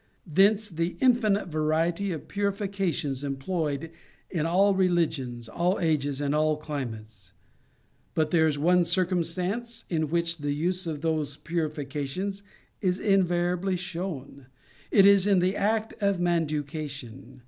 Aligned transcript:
Thence 0.25 0.67
the 0.67 0.97
infinite 0.99 1.47
variety 1.49 2.11
of 2.11 2.27
purifications 2.27 3.23
employed 3.23 3.91
in 4.31 4.47
all 4.47 4.73
religions, 4.73 5.47
all 5.47 5.79
ages, 5.79 6.19
and 6.19 6.33
all 6.33 6.57
climates. 6.57 7.33
But 8.15 8.31
there 8.31 8.47
is 8.47 8.57
one 8.57 8.83
cir 8.83 9.05
cumstance 9.05 9.83
in 9.91 10.09
which 10.09 10.39
the 10.39 10.53
use 10.53 10.87
of 10.87 11.01
those 11.01 11.37
purifica 11.37 12.07
tions 12.07 12.41
is 12.81 12.99
invariably 12.99 13.75
shown; 13.75 14.47
it 14.89 15.05
is 15.05 15.27
in 15.27 15.37
the 15.37 15.55
act 15.55 15.93
of 16.01 16.17
manducation. 16.19 17.37